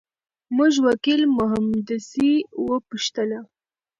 موږ 0.55 0.73
وکیل 0.87 1.21
محمدزی 1.37 2.33
وپوښتله. 2.67 3.39